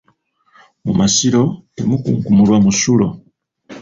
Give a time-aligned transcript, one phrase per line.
[0.85, 1.41] Mu masiro
[1.75, 3.05] temukunkumulwa musulo.